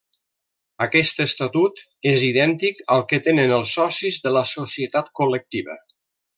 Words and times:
Aquest 0.85 1.21
estatut 1.25 1.83
és 2.13 2.23
idèntic 2.29 2.81
al 2.97 3.05
que 3.13 3.21
tenen 3.29 3.55
els 3.61 3.77
socis 3.81 4.21
de 4.27 4.35
la 4.41 4.45
societat 4.57 5.15
col·lectiva. 5.21 5.81